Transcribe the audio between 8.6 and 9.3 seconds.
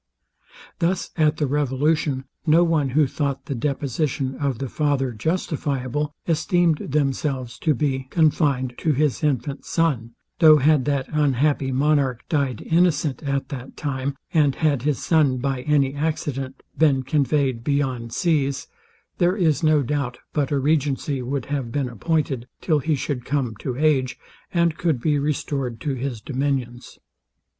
to his